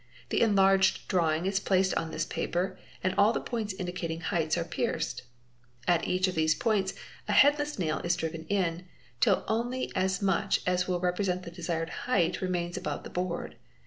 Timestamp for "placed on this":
1.59-2.25